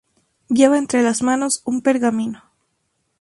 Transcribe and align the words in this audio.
Lleva 0.49 0.79
entre 0.79 1.03
las 1.03 1.21
manos 1.21 1.61
un 1.63 1.83
pergamino. 1.83 2.45